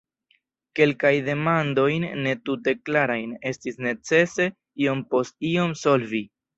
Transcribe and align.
Kelkajn 0.79 1.27
demandojn, 1.27 2.07
ne 2.25 2.35
tute 2.49 2.75
klarajn, 2.89 3.39
estis 3.53 3.81
necese 3.91 4.51
iom 4.89 5.09
post 5.15 5.51
iom 5.57 5.83
solvi. 5.89 6.29